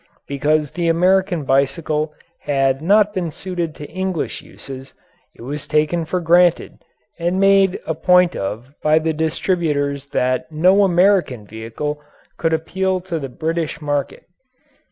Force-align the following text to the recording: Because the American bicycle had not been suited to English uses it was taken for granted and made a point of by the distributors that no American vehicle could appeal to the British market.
Because 0.27 0.71
the 0.71 0.87
American 0.87 1.43
bicycle 1.43 2.11
had 2.39 2.81
not 2.81 3.13
been 3.13 3.29
suited 3.29 3.75
to 3.75 3.85
English 3.87 4.41
uses 4.41 4.95
it 5.35 5.43
was 5.43 5.67
taken 5.67 6.05
for 6.05 6.19
granted 6.19 6.79
and 7.19 7.39
made 7.39 7.79
a 7.85 7.93
point 7.93 8.35
of 8.35 8.73
by 8.81 8.97
the 8.97 9.13
distributors 9.13 10.07
that 10.07 10.51
no 10.51 10.83
American 10.83 11.45
vehicle 11.45 12.01
could 12.39 12.51
appeal 12.51 12.99
to 13.01 13.19
the 13.19 13.29
British 13.29 13.79
market. 13.79 14.25